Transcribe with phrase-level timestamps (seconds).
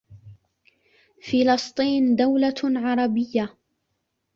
[1.21, 3.57] فلسطين دولة عربيّة